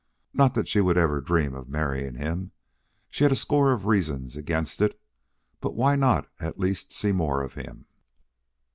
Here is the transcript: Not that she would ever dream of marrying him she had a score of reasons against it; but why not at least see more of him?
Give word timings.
Not 0.33 0.55
that 0.55 0.67
she 0.67 0.81
would 0.81 0.97
ever 0.97 1.21
dream 1.21 1.53
of 1.53 1.69
marrying 1.69 2.15
him 2.15 2.53
she 3.11 3.23
had 3.23 3.31
a 3.31 3.35
score 3.35 3.71
of 3.71 3.85
reasons 3.85 4.35
against 4.35 4.81
it; 4.81 4.99
but 5.59 5.75
why 5.75 5.95
not 5.95 6.27
at 6.39 6.57
least 6.59 6.91
see 6.91 7.11
more 7.11 7.43
of 7.43 7.53
him? 7.53 7.85